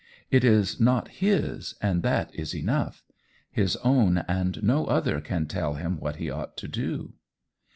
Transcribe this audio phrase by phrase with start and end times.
[0.31, 3.03] "It is not his, and that is enough.
[3.51, 7.13] His own and no other can tell him what he ought to do."